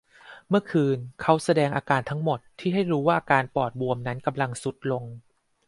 [0.49, 5.03] เมื่อคืนเขาแสดงอาการทั้งหมดที่ให้รูว่าอาการปอดบวมนั้นกำลังทรุดลง